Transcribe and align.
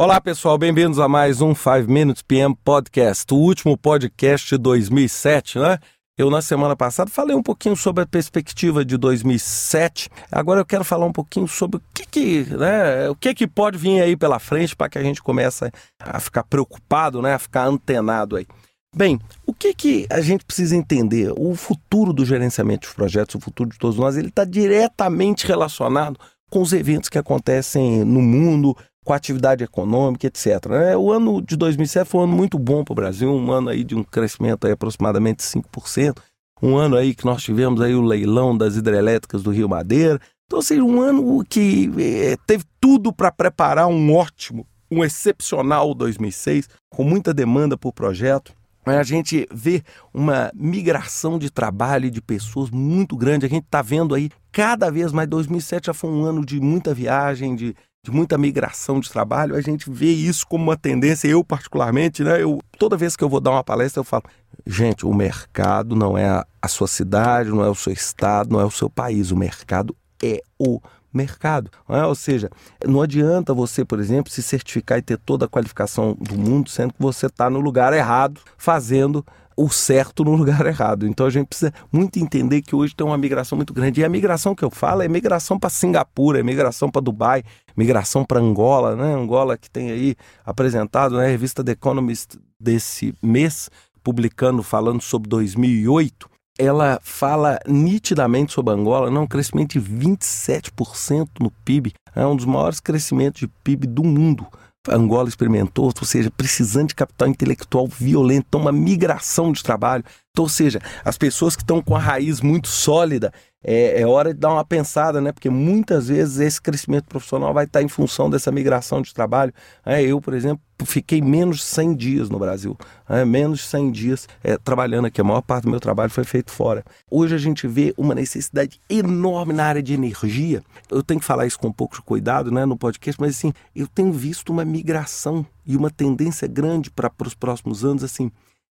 Olá 0.00 0.20
pessoal, 0.20 0.56
bem-vindos 0.56 1.00
a 1.00 1.08
mais 1.08 1.40
um 1.40 1.56
5 1.56 1.90
Minutes 1.90 2.22
PM 2.22 2.54
Podcast, 2.64 3.34
o 3.34 3.36
último 3.36 3.76
podcast 3.76 4.48
de 4.48 4.56
2007, 4.56 5.58
né? 5.58 5.76
Eu, 6.16 6.30
na 6.30 6.40
semana 6.40 6.76
passada, 6.76 7.10
falei 7.10 7.34
um 7.34 7.42
pouquinho 7.42 7.74
sobre 7.74 8.04
a 8.04 8.06
perspectiva 8.06 8.84
de 8.84 8.96
2007. 8.96 10.08
Agora 10.30 10.60
eu 10.60 10.64
quero 10.64 10.84
falar 10.84 11.04
um 11.04 11.12
pouquinho 11.12 11.48
sobre 11.48 11.78
o 11.78 11.82
que, 11.92 12.06
que, 12.06 12.44
né, 12.44 13.08
o 13.08 13.16
que, 13.16 13.34
que 13.34 13.48
pode 13.48 13.76
vir 13.76 14.00
aí 14.00 14.16
pela 14.16 14.38
frente 14.38 14.76
para 14.76 14.88
que 14.88 14.98
a 14.98 15.02
gente 15.02 15.20
comece 15.20 15.68
a 15.98 16.20
ficar 16.20 16.44
preocupado, 16.44 17.20
né, 17.20 17.34
a 17.34 17.38
ficar 17.40 17.64
antenado 17.64 18.36
aí. 18.36 18.46
Bem, 18.94 19.18
o 19.44 19.52
que, 19.52 19.74
que 19.74 20.06
a 20.10 20.20
gente 20.20 20.44
precisa 20.44 20.76
entender? 20.76 21.32
O 21.36 21.56
futuro 21.56 22.12
do 22.12 22.24
gerenciamento 22.24 22.88
de 22.88 22.94
projetos, 22.94 23.34
o 23.34 23.40
futuro 23.40 23.68
de 23.68 23.78
todos 23.78 23.98
nós, 23.98 24.16
ele 24.16 24.28
está 24.28 24.44
diretamente 24.44 25.44
relacionado 25.44 26.20
com 26.48 26.62
os 26.62 26.72
eventos 26.72 27.08
que 27.08 27.18
acontecem 27.18 28.04
no 28.04 28.22
mundo, 28.22 28.76
com 29.08 29.14
a 29.14 29.16
atividade 29.16 29.64
econômica, 29.64 30.26
etc. 30.26 30.66
Né? 30.68 30.94
O 30.94 31.10
ano 31.10 31.40
de 31.40 31.56
2007 31.56 32.06
foi 32.06 32.20
um 32.20 32.24
ano 32.24 32.36
muito 32.36 32.58
bom 32.58 32.84
para 32.84 32.92
o 32.92 32.94
Brasil, 32.94 33.32
um 33.32 33.50
ano 33.50 33.70
aí 33.70 33.82
de 33.82 33.94
um 33.94 34.04
crescimento 34.04 34.66
aí 34.66 34.74
aproximadamente 34.74 35.42
5%, 35.42 36.18
um 36.62 36.76
ano 36.76 36.94
aí 36.94 37.14
que 37.14 37.24
nós 37.24 37.42
tivemos 37.42 37.80
aí 37.80 37.94
o 37.94 38.02
leilão 38.02 38.54
das 38.54 38.76
hidrelétricas 38.76 39.42
do 39.42 39.50
Rio 39.50 39.66
Madeira. 39.66 40.20
Então, 40.44 40.58
assim, 40.58 40.82
um 40.82 41.00
ano 41.00 41.42
que 41.48 41.90
eh, 41.98 42.36
teve 42.46 42.64
tudo 42.78 43.10
para 43.10 43.32
preparar 43.32 43.86
um 43.86 44.14
ótimo, 44.14 44.66
um 44.90 45.02
excepcional 45.02 45.94
2006, 45.94 46.68
com 46.90 47.02
muita 47.02 47.32
demanda 47.32 47.78
por 47.78 47.94
projeto. 47.94 48.52
A 48.84 49.02
gente 49.02 49.48
vê 49.50 49.82
uma 50.12 50.50
migração 50.54 51.38
de 51.38 51.50
trabalho 51.50 52.06
e 52.06 52.10
de 52.10 52.20
pessoas 52.20 52.68
muito 52.68 53.16
grande. 53.16 53.46
A 53.46 53.48
gente 53.48 53.64
está 53.64 53.80
vendo 53.80 54.14
aí 54.14 54.28
cada 54.52 54.90
vez 54.90 55.12
mais. 55.12 55.28
2007 55.28 55.86
já 55.86 55.94
foi 55.94 56.10
um 56.10 56.24
ano 56.24 56.44
de 56.44 56.60
muita 56.60 56.92
viagem, 56.92 57.56
de 57.56 57.74
de 58.04 58.10
muita 58.10 58.38
migração 58.38 59.00
de 59.00 59.10
trabalho, 59.10 59.54
a 59.56 59.60
gente 59.60 59.90
vê 59.90 60.10
isso 60.10 60.46
como 60.46 60.64
uma 60.64 60.76
tendência. 60.76 61.28
Eu, 61.28 61.42
particularmente, 61.44 62.22
né, 62.22 62.42
eu, 62.42 62.60
toda 62.78 62.96
vez 62.96 63.16
que 63.16 63.24
eu 63.24 63.28
vou 63.28 63.40
dar 63.40 63.50
uma 63.50 63.64
palestra, 63.64 64.00
eu 64.00 64.04
falo: 64.04 64.24
gente, 64.66 65.04
o 65.04 65.12
mercado 65.12 65.96
não 65.96 66.16
é 66.16 66.28
a, 66.28 66.46
a 66.62 66.68
sua 66.68 66.86
cidade, 66.86 67.50
não 67.50 67.64
é 67.64 67.68
o 67.68 67.74
seu 67.74 67.92
estado, 67.92 68.52
não 68.52 68.60
é 68.60 68.64
o 68.64 68.70
seu 68.70 68.88
país. 68.88 69.30
O 69.30 69.36
mercado 69.36 69.96
é 70.22 70.42
o 70.58 70.80
mercado. 71.12 71.70
É? 71.88 72.04
Ou 72.04 72.14
seja, 72.14 72.50
não 72.86 73.02
adianta 73.02 73.52
você, 73.52 73.84
por 73.84 73.98
exemplo, 73.98 74.32
se 74.32 74.42
certificar 74.42 74.98
e 74.98 75.02
ter 75.02 75.18
toda 75.18 75.46
a 75.46 75.48
qualificação 75.48 76.16
do 76.20 76.38
mundo, 76.38 76.70
sendo 76.70 76.94
que 76.94 77.02
você 77.02 77.26
está 77.26 77.50
no 77.50 77.60
lugar 77.60 77.92
errado, 77.92 78.40
fazendo 78.56 79.24
o 79.58 79.68
certo 79.68 80.24
no 80.24 80.36
lugar 80.36 80.64
errado. 80.66 81.06
Então 81.06 81.26
a 81.26 81.30
gente 81.30 81.48
precisa 81.48 81.72
muito 81.92 82.18
entender 82.18 82.62
que 82.62 82.76
hoje 82.76 82.94
tem 82.94 83.04
uma 83.04 83.18
migração 83.18 83.56
muito 83.56 83.74
grande. 83.74 84.00
E 84.00 84.04
a 84.04 84.08
migração 84.08 84.54
que 84.54 84.64
eu 84.64 84.70
falo 84.70 85.02
é 85.02 85.08
migração 85.08 85.58
para 85.58 85.68
Singapura, 85.68 86.38
é 86.38 86.42
migração 86.42 86.88
para 86.88 87.02
Dubai, 87.02 87.42
migração 87.76 88.24
para 88.24 88.38
Angola, 88.38 88.94
né? 88.94 89.12
Angola 89.12 89.58
que 89.58 89.68
tem 89.68 89.90
aí 89.90 90.14
apresentado 90.46 91.16
na 91.16 91.22
né, 91.22 91.28
revista 91.28 91.64
The 91.64 91.72
Economist 91.72 92.38
desse 92.60 93.12
mês, 93.20 93.68
publicando, 94.02 94.62
falando 94.62 95.02
sobre 95.02 95.28
2008 95.28 96.30
ela 96.60 96.98
fala 97.04 97.60
nitidamente 97.68 98.52
sobre 98.52 98.74
Angola, 98.74 99.12
não, 99.12 99.22
um 99.22 99.26
crescimento 99.28 99.78
de 99.78 99.80
27% 99.80 101.28
no 101.40 101.52
PIB, 101.64 101.92
é 102.16 102.26
um 102.26 102.34
dos 102.34 102.44
maiores 102.44 102.80
crescimentos 102.80 103.38
de 103.38 103.46
PIB 103.46 103.86
do 103.86 104.02
mundo. 104.02 104.44
Angola 104.90 105.28
experimentou, 105.28 105.86
ou 105.86 106.06
seja, 106.06 106.30
precisando 106.30 106.88
de 106.88 106.94
capital 106.94 107.28
intelectual 107.28 107.86
violento, 107.86 108.46
então 108.48 108.60
uma 108.60 108.72
migração 108.72 109.52
de 109.52 109.62
trabalho. 109.62 110.04
Então, 110.38 110.44
ou 110.44 110.48
seja, 110.48 110.80
as 111.04 111.18
pessoas 111.18 111.56
que 111.56 111.62
estão 111.62 111.82
com 111.82 111.96
a 111.96 111.98
raiz 111.98 112.40
muito 112.40 112.68
sólida, 112.68 113.32
é, 113.60 114.02
é, 114.02 114.06
hora 114.06 114.32
de 114.32 114.38
dar 114.38 114.52
uma 114.52 114.64
pensada, 114.64 115.20
né? 115.20 115.32
Porque 115.32 115.50
muitas 115.50 116.06
vezes 116.06 116.38
esse 116.38 116.62
crescimento 116.62 117.06
profissional 117.06 117.52
vai 117.52 117.64
estar 117.64 117.82
em 117.82 117.88
função 117.88 118.30
dessa 118.30 118.52
migração 118.52 119.02
de 119.02 119.12
trabalho. 119.12 119.52
É, 119.84 120.00
eu, 120.00 120.20
por 120.20 120.34
exemplo, 120.34 120.62
fiquei 120.84 121.20
menos 121.20 121.56
de 121.56 121.62
100 121.64 121.96
dias 121.96 122.30
no 122.30 122.38
Brasil, 122.38 122.78
é, 123.08 123.24
menos 123.24 123.58
de 123.58 123.64
100 123.64 123.90
dias 123.90 124.28
é, 124.44 124.56
trabalhando 124.56 125.06
aqui. 125.06 125.20
A 125.20 125.24
maior 125.24 125.42
parte 125.42 125.64
do 125.64 125.70
meu 125.70 125.80
trabalho 125.80 126.12
foi 126.12 126.22
feito 126.22 126.52
fora. 126.52 126.84
Hoje 127.10 127.34
a 127.34 127.38
gente 127.38 127.66
vê 127.66 127.92
uma 127.98 128.14
necessidade 128.14 128.80
enorme 128.88 129.52
na 129.52 129.64
área 129.64 129.82
de 129.82 129.92
energia. 129.92 130.62
Eu 130.88 131.02
tenho 131.02 131.18
que 131.18 131.26
falar 131.26 131.46
isso 131.46 131.58
com 131.58 131.66
um 131.66 131.72
pouco 131.72 131.96
de 131.96 132.02
cuidado 132.02 132.52
né, 132.52 132.64
no 132.64 132.76
podcast, 132.76 133.20
mas 133.20 133.36
assim, 133.36 133.52
eu 133.74 133.88
tenho 133.88 134.12
visto 134.12 134.50
uma 134.52 134.64
migração 134.64 135.44
e 135.66 135.76
uma 135.76 135.90
tendência 135.90 136.46
grande 136.46 136.92
para 136.92 137.10
os 137.26 137.34
próximos 137.34 137.84
anos, 137.84 138.04
assim, 138.04 138.30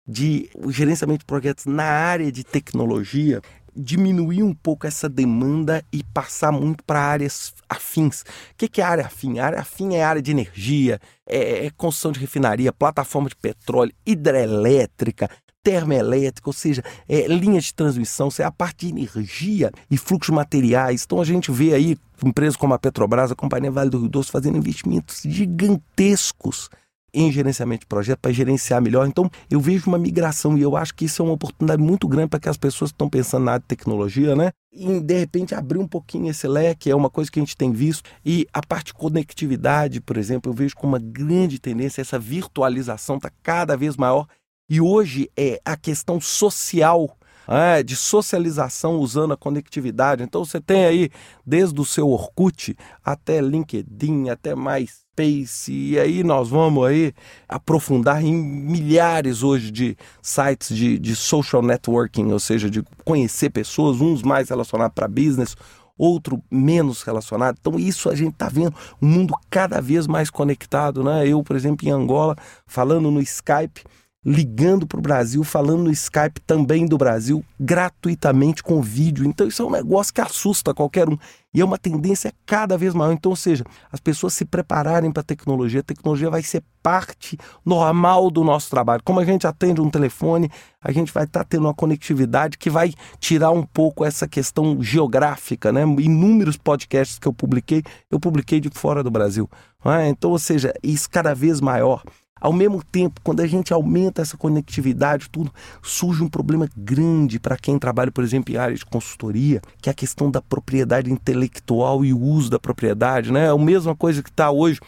de 0.06 0.50
gerenciamento 0.68 1.20
de 1.20 1.26
projetos 1.26 1.66
na 1.66 1.84
área 1.84 2.30
de 2.30 2.44
tecnologia 2.44 3.40
diminuir 3.74 4.42
um 4.42 4.52
pouco 4.52 4.86
essa 4.86 5.08
demanda 5.08 5.82
e 5.92 6.04
passar 6.04 6.52
muito 6.52 6.84
para 6.84 7.00
áreas 7.00 7.54
afins. 7.68 8.22
O 8.22 8.24
que 8.56 8.80
é 8.80 8.84
área 8.84 9.06
afim? 9.06 9.38
Área 9.38 9.60
afim 9.60 9.94
é 9.94 10.04
área 10.04 10.20
de 10.20 10.30
energia, 10.30 11.00
é, 11.26 11.66
é 11.66 11.70
construção 11.70 12.12
de 12.12 12.20
refinaria, 12.20 12.72
plataforma 12.72 13.28
de 13.28 13.36
petróleo, 13.36 13.92
hidrelétrica, 14.04 15.28
termoelétrica, 15.62 16.48
ou 16.48 16.52
seja, 16.52 16.82
é, 17.08 17.26
linha 17.28 17.60
de 17.60 17.72
transmissão, 17.72 18.28
é 18.38 18.42
a 18.42 18.50
parte 18.50 18.86
de 18.86 18.92
energia 18.92 19.70
e 19.90 19.96
fluxos 19.96 20.34
materiais. 20.34 21.04
Então 21.04 21.20
a 21.20 21.24
gente 21.24 21.50
vê 21.50 21.72
aí 21.72 21.96
empresas 22.24 22.56
como 22.56 22.74
a 22.74 22.78
Petrobras, 22.78 23.32
a 23.32 23.36
Companhia 23.36 23.70
Vale 23.70 23.90
do 23.90 24.00
Rio 24.00 24.08
Doce 24.08 24.30
fazendo 24.30 24.58
investimentos 24.58 25.22
gigantescos 25.24 26.68
em 27.14 27.30
gerenciamento 27.30 27.80
de 27.80 27.86
projeto 27.86 28.18
para 28.20 28.32
gerenciar 28.32 28.80
melhor. 28.80 29.06
Então, 29.06 29.30
eu 29.50 29.60
vejo 29.60 29.88
uma 29.88 29.98
migração 29.98 30.56
e 30.56 30.62
eu 30.62 30.76
acho 30.76 30.94
que 30.94 31.04
isso 31.04 31.22
é 31.22 31.24
uma 31.24 31.34
oportunidade 31.34 31.82
muito 31.82 32.08
grande 32.08 32.28
para 32.28 32.40
que 32.40 32.48
as 32.48 32.56
pessoas 32.56 32.90
que 32.90 32.94
estão 32.94 33.08
pensando 33.08 33.44
na 33.44 33.60
tecnologia, 33.60 34.34
né? 34.34 34.50
E 34.72 35.00
de 35.00 35.18
repente 35.18 35.54
abrir 35.54 35.78
um 35.78 35.86
pouquinho 35.86 36.30
esse 36.30 36.48
leque 36.48 36.90
é 36.90 36.96
uma 36.96 37.10
coisa 37.10 37.30
que 37.30 37.38
a 37.38 37.42
gente 37.42 37.56
tem 37.56 37.70
visto. 37.72 38.08
E 38.24 38.46
a 38.52 38.64
parte 38.64 38.86
de 38.86 38.94
conectividade, 38.94 40.00
por 40.00 40.16
exemplo, 40.16 40.50
eu 40.50 40.54
vejo 40.54 40.74
como 40.74 40.94
uma 40.94 40.98
grande 40.98 41.58
tendência, 41.58 42.00
essa 42.00 42.18
virtualização 42.18 43.16
está 43.16 43.30
cada 43.42 43.76
vez 43.76 43.96
maior. 43.96 44.26
E 44.70 44.80
hoje 44.80 45.30
é 45.36 45.60
a 45.64 45.76
questão 45.76 46.20
social 46.20 47.14
é, 47.46 47.82
de 47.82 47.96
socialização 47.96 48.96
usando 48.96 49.32
a 49.32 49.36
conectividade. 49.36 50.22
Então 50.22 50.44
você 50.44 50.60
tem 50.60 50.84
aí 50.84 51.10
desde 51.44 51.80
o 51.80 51.84
seu 51.84 52.08
Orkut 52.08 52.76
até 53.04 53.40
LinkedIn, 53.40 54.28
até 54.28 54.54
mais 54.54 55.02
Space, 55.12 55.70
e 55.70 55.98
aí 55.98 56.24
nós 56.24 56.48
vamos 56.48 56.86
aí 56.86 57.12
aprofundar 57.46 58.24
em 58.24 58.34
milhares 58.34 59.42
hoje 59.42 59.70
de 59.70 59.94
sites 60.22 60.74
de, 60.74 60.98
de 60.98 61.14
social 61.14 61.60
networking, 61.60 62.32
ou 62.32 62.40
seja, 62.40 62.70
de 62.70 62.82
conhecer 63.04 63.50
pessoas, 63.50 64.00
uns 64.00 64.22
mais 64.22 64.48
relacionados 64.48 64.94
para 64.94 65.06
business, 65.06 65.54
outro 65.98 66.42
menos 66.50 67.02
relacionado. 67.02 67.58
Então, 67.60 67.78
isso 67.78 68.08
a 68.08 68.14
gente 68.14 68.32
está 68.32 68.48
vendo 68.48 68.74
um 69.02 69.06
mundo 69.06 69.34
cada 69.50 69.82
vez 69.82 70.06
mais 70.06 70.30
conectado, 70.30 71.04
né? 71.04 71.28
Eu, 71.28 71.42
por 71.42 71.56
exemplo, 71.56 71.86
em 71.86 71.90
Angola, 71.90 72.34
falando 72.66 73.10
no 73.10 73.20
Skype, 73.20 73.84
ligando 74.24 74.86
para 74.86 74.98
o 74.98 75.02
Brasil, 75.02 75.42
falando 75.42 75.84
no 75.84 75.90
Skype 75.90 76.40
também 76.46 76.86
do 76.86 76.96
Brasil, 76.96 77.44
gratuitamente 77.58 78.62
com 78.62 78.80
vídeo. 78.80 79.26
Então, 79.26 79.48
isso 79.48 79.62
é 79.62 79.64
um 79.64 79.70
negócio 79.70 80.14
que 80.14 80.20
assusta 80.20 80.72
qualquer 80.72 81.08
um. 81.08 81.18
E 81.52 81.60
é 81.60 81.64
uma 81.64 81.76
tendência 81.76 82.32
cada 82.46 82.78
vez 82.78 82.94
maior. 82.94 83.12
Então, 83.12 83.30
ou 83.30 83.36
seja, 83.36 83.64
as 83.90 84.00
pessoas 84.00 84.32
se 84.32 84.44
prepararem 84.44 85.10
para 85.10 85.20
a 85.20 85.24
tecnologia. 85.24 85.80
A 85.80 85.82
tecnologia 85.82 86.30
vai 86.30 86.42
ser 86.42 86.62
parte 86.82 87.36
normal 87.66 88.30
do 88.30 88.44
nosso 88.44 88.70
trabalho. 88.70 89.02
Como 89.04 89.20
a 89.20 89.24
gente 89.24 89.46
atende 89.46 89.80
um 89.80 89.90
telefone, 89.90 90.50
a 90.80 90.92
gente 90.92 91.12
vai 91.12 91.24
estar 91.24 91.40
tá 91.40 91.46
tendo 91.46 91.66
uma 91.66 91.74
conectividade 91.74 92.56
que 92.56 92.70
vai 92.70 92.94
tirar 93.18 93.50
um 93.50 93.64
pouco 93.64 94.04
essa 94.04 94.28
questão 94.28 94.80
geográfica. 94.80 95.72
Né? 95.72 95.82
Inúmeros 95.82 96.56
podcasts 96.56 97.18
que 97.18 97.26
eu 97.26 97.32
publiquei, 97.32 97.82
eu 98.10 98.20
publiquei 98.20 98.60
de 98.60 98.70
fora 98.70 99.02
do 99.02 99.10
Brasil. 99.10 99.50
É? 99.84 100.08
Então, 100.08 100.30
ou 100.30 100.38
seja, 100.38 100.72
isso 100.80 101.10
cada 101.10 101.34
vez 101.34 101.60
maior. 101.60 102.02
Ao 102.42 102.52
mesmo 102.52 102.82
tempo, 102.82 103.20
quando 103.22 103.38
a 103.38 103.46
gente 103.46 103.72
aumenta 103.72 104.20
essa 104.20 104.36
conectividade, 104.36 105.30
tudo, 105.30 105.54
surge 105.80 106.24
um 106.24 106.28
problema 106.28 106.68
grande 106.76 107.38
para 107.38 107.56
quem 107.56 107.78
trabalha, 107.78 108.10
por 108.10 108.24
exemplo, 108.24 108.52
em 108.52 108.56
área 108.56 108.74
de 108.74 108.84
consultoria, 108.84 109.62
que 109.80 109.88
é 109.88 109.92
a 109.92 109.94
questão 109.94 110.28
da 110.28 110.42
propriedade 110.42 111.12
intelectual 111.12 112.04
e 112.04 112.12
o 112.12 112.20
uso 112.20 112.50
da 112.50 112.58
propriedade. 112.58 113.30
Né? 113.30 113.44
É 113.44 113.50
a 113.50 113.56
mesma 113.56 113.94
coisa 113.94 114.24
que 114.24 114.28
está 114.28 114.50
hoje 114.50 114.80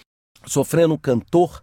sofrendo 0.44 0.94
um 0.94 0.98
cantor. 0.98 1.62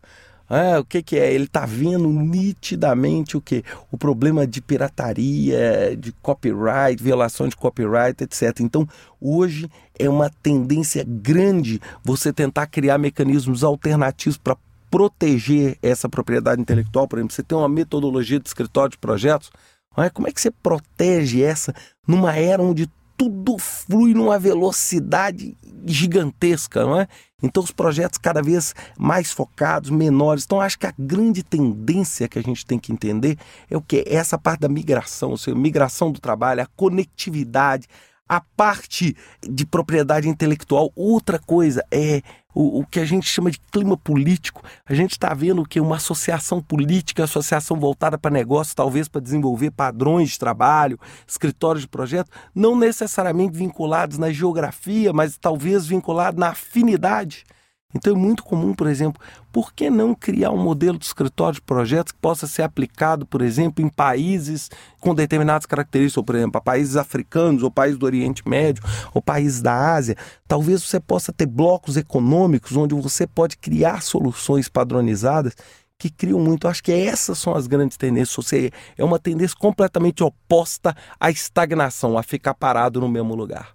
É, 0.50 0.80
o 0.80 0.86
que, 0.86 1.02
que 1.02 1.18
é? 1.18 1.34
Ele 1.34 1.44
está 1.44 1.66
vendo 1.66 2.08
nitidamente 2.08 3.36
o 3.36 3.42
que? 3.42 3.62
O 3.92 3.98
problema 3.98 4.48
de 4.48 4.62
pirataria, 4.62 5.96
de 5.98 6.14
copyright, 6.22 7.04
violação 7.04 7.50
de 7.50 7.56
copyright, 7.56 8.24
etc. 8.24 8.62
Então, 8.62 8.88
hoje 9.20 9.70
é 10.00 10.10
uma 10.10 10.30
tendência 10.30 11.06
grande 11.06 11.82
você 12.02 12.32
tentar 12.32 12.68
criar 12.68 12.98
mecanismos 12.98 13.62
alternativos 13.62 14.38
para 14.38 14.58
proteger 14.92 15.78
essa 15.82 16.10
propriedade 16.10 16.62
intelectual, 16.62 17.08
por 17.08 17.18
exemplo, 17.18 17.34
você 17.34 17.42
tem 17.42 17.58
uma 17.58 17.70
metodologia 17.70 18.40
de 18.40 18.48
escritório 18.48 18.92
de 18.92 18.98
projetos, 18.98 19.50
é? 19.98 20.10
como 20.10 20.28
é 20.28 20.32
que 20.32 20.40
você 20.40 20.52
protege 20.52 21.42
essa 21.42 21.74
numa 22.08 22.36
era 22.36 22.62
onde 22.62 22.90
tudo 23.18 23.58
flui 23.58 24.14
numa 24.14 24.38
velocidade 24.40 25.56
gigantesca, 25.86 26.84
não 26.84 27.00
é? 27.00 27.08
Então 27.42 27.64
os 27.64 27.72
projetos 27.72 28.18
cada 28.18 28.42
vez 28.42 28.74
mais 28.98 29.32
focados, 29.32 29.90
menores. 29.90 30.44
Então 30.44 30.60
acho 30.60 30.78
que 30.78 30.88
a 30.88 30.94
grande 30.98 31.44
tendência 31.44 32.28
que 32.28 32.40
a 32.40 32.42
gente 32.42 32.66
tem 32.66 32.80
que 32.80 32.92
entender 32.92 33.38
é 33.70 33.78
o 33.78 33.82
que 33.82 34.04
essa 34.08 34.38
parte 34.38 34.62
da 34.62 34.70
migração, 34.70 35.32
ou 35.32 35.38
seja, 35.38 35.56
migração 35.56 36.12
do 36.12 36.20
trabalho, 36.20 36.62
a 36.62 36.68
conectividade, 36.76 37.88
a 38.28 38.40
parte 38.40 39.16
de 39.44 39.66
propriedade 39.66 40.30
intelectual. 40.30 40.92
Outra 40.96 41.38
coisa 41.38 41.86
é 41.92 42.22
o, 42.54 42.80
o 42.80 42.86
que 42.86 43.00
a 43.00 43.06
gente 43.06 43.28
chama 43.28 43.52
de 43.52 43.60
clima 43.72 43.98
político. 43.98 44.64
A 44.86 44.94
gente 44.94 45.12
está 45.12 45.34
vendo 45.34 45.66
que 45.66 45.80
uma 45.80 45.96
associação 45.98 46.62
política, 46.62 47.24
associação 47.24 47.80
voltada 47.80 48.18
para 48.18 48.32
negócio, 48.32 48.76
talvez 48.76 49.08
para 49.08 49.22
desenvolver 49.22 49.72
padrões 49.72 50.30
de 50.30 50.40
trabalho, 50.40 51.00
escritórios 51.28 51.84
de 51.84 51.88
projeto, 51.88 52.32
não 52.54 52.76
necessariamente 52.76 53.58
vinculados 53.58 54.18
na 54.18 54.32
geografia, 54.32 55.14
mas 55.14 55.38
talvez 55.38 55.86
vinculados 55.86 56.40
na 56.40 56.50
afinidade. 56.50 57.46
Então 57.94 58.14
é 58.16 58.18
muito 58.18 58.44
comum, 58.44 58.74
por 58.74 58.88
exemplo, 58.88 59.22
por 59.52 59.74
que 59.74 59.90
não 59.90 60.16
criar 60.16 60.52
um 60.52 60.58
modelo 60.58 60.98
de 60.98 61.06
escritório 61.06 61.56
de 61.56 61.62
projetos 61.62 62.12
que 62.12 62.20
possa 62.20 62.48
ser 62.48 62.64
aplicado, 62.64 63.26
por 63.26 63.42
exemplo, 63.42 63.84
em 63.84 63.90
países 63.90 64.70
com 65.00 65.14
determinadas 65.14 65.66
características, 65.66 66.18
ou, 66.18 66.24
por 66.24 66.36
exemplo, 66.36 66.62
países 66.62 66.96
africanos, 66.96 67.64
ou 67.64 67.72
países 67.72 67.98
do 67.98 68.06
Oriente 68.06 68.48
Médio, 68.48 68.84
ou 69.14 69.22
países 69.22 69.62
da 69.62 69.94
Ásia. 69.94 70.16
Talvez 70.48 70.84
você 70.84 71.00
possa 71.00 71.34
ter 71.34 71.46
blocos 71.46 71.98
econômicos 71.98 72.76
onde 72.78 72.96
você 72.96 73.28
pode 73.28 73.58
criar 73.58 74.02
soluções 74.02 74.70
padronizadas 74.70 75.56
que 76.02 76.10
criam 76.10 76.40
muito. 76.40 76.68
Acho 76.68 76.84
que 76.84 76.92
essas 76.92 77.38
são 77.38 77.54
as 77.54 77.68
grandes 77.68 77.96
tendências. 77.96 78.36
Você 78.36 78.72
é 78.98 79.04
uma 79.04 79.20
tendência 79.20 79.56
completamente 79.56 80.24
oposta 80.24 80.96
à 81.20 81.30
estagnação, 81.30 82.18
a 82.18 82.24
ficar 82.24 82.56
parado 82.56 83.00
no 83.00 83.08
mesmo 83.08 83.36
lugar. 83.36 83.74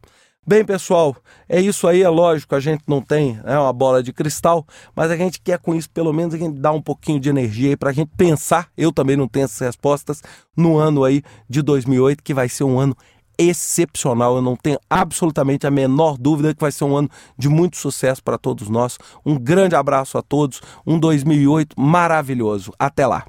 Bem, 0.48 0.64
pessoal, 0.64 1.16
é 1.48 1.60
isso 1.60 1.88
aí, 1.88 2.04
é 2.04 2.08
lógico, 2.08 2.54
a 2.54 2.60
gente 2.60 2.84
não 2.86 3.02
tem 3.02 3.34
né, 3.42 3.58
uma 3.58 3.72
bola 3.72 4.00
de 4.00 4.12
cristal, 4.12 4.64
mas 4.94 5.10
a 5.10 5.16
gente 5.16 5.40
quer 5.40 5.58
com 5.58 5.74
isso, 5.74 5.90
pelo 5.90 6.12
menos, 6.12 6.34
a 6.34 6.38
gente 6.38 6.60
dar 6.60 6.70
um 6.70 6.80
pouquinho 6.80 7.18
de 7.18 7.28
energia 7.28 7.70
aí 7.70 7.76
para 7.76 7.90
a 7.90 7.92
gente 7.92 8.12
pensar, 8.16 8.68
eu 8.78 8.92
também 8.92 9.16
não 9.16 9.26
tenho 9.26 9.46
essas 9.46 9.58
respostas, 9.58 10.22
no 10.56 10.78
ano 10.78 11.02
aí 11.02 11.20
de 11.48 11.62
2008, 11.62 12.22
que 12.22 12.32
vai 12.32 12.48
ser 12.48 12.62
um 12.62 12.78
ano 12.78 12.96
excepcional. 13.36 14.36
Eu 14.36 14.42
não 14.42 14.54
tenho 14.54 14.78
absolutamente 14.88 15.66
a 15.66 15.70
menor 15.70 16.16
dúvida 16.16 16.54
que 16.54 16.60
vai 16.60 16.70
ser 16.70 16.84
um 16.84 16.96
ano 16.96 17.10
de 17.36 17.48
muito 17.48 17.76
sucesso 17.76 18.22
para 18.22 18.38
todos 18.38 18.68
nós. 18.68 18.98
Um 19.26 19.36
grande 19.36 19.74
abraço 19.74 20.16
a 20.16 20.22
todos, 20.22 20.62
um 20.86 20.96
2008 20.96 21.74
maravilhoso. 21.76 22.72
Até 22.78 23.04
lá. 23.04 23.26